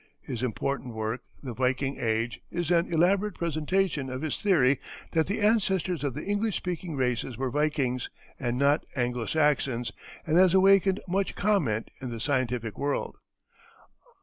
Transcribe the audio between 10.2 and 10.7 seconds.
and has